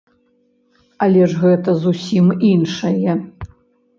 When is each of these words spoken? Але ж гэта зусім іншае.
Але 1.07 1.27
ж 1.33 1.35
гэта 1.43 1.75
зусім 1.83 2.25
іншае. 2.51 3.11